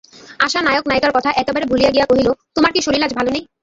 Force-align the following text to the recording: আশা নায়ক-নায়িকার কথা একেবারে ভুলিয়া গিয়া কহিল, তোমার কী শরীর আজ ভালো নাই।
আশা 0.39 0.59
নায়ক-নায়িকার 0.61 1.15
কথা 1.17 1.29
একেবারে 1.41 1.65
ভুলিয়া 1.65 1.91
গিয়া 1.91 2.09
কহিল, 2.09 2.27
তোমার 2.55 2.71
কী 2.73 2.81
শরীর 2.83 3.05
আজ 3.05 3.13
ভালো 3.15 3.29
নাই। 3.31 3.43